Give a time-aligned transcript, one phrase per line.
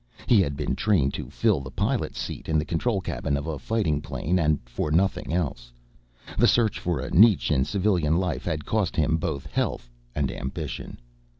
[0.25, 3.59] He had been trained to fill the pilot's seat in the control cabin of a
[3.59, 5.71] fighting plane and for nothing else.
[6.39, 10.97] The search for a niche in civilian life had cost him both health and ambition.